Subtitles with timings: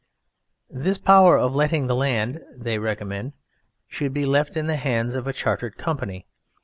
[0.71, 3.33] This power of letting the land should, they recommend,
[3.95, 6.25] be left in the hands of a Chartered Company.